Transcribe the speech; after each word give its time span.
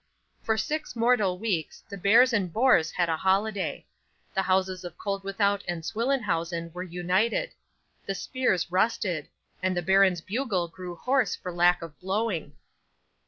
'For 0.41 0.57
six 0.57 0.95
mortal 0.95 1.37
weeks, 1.37 1.83
the 1.87 1.95
bears 1.95 2.33
and 2.33 2.51
boars 2.51 2.89
had 2.89 3.07
a 3.07 3.17
holiday. 3.17 3.85
The 4.33 4.41
houses 4.41 4.83
of 4.83 4.97
Koeldwethout 4.97 5.61
and 5.67 5.83
Swillenhausen 5.83 6.73
were 6.73 6.81
united; 6.81 7.51
the 8.07 8.15
spears 8.15 8.71
rusted; 8.71 9.27
and 9.61 9.77
the 9.77 9.83
baron's 9.83 10.21
bugle 10.21 10.67
grew 10.69 10.95
hoarse 10.95 11.35
for 11.35 11.51
lack 11.53 11.83
of 11.83 11.99
blowing. 11.99 12.53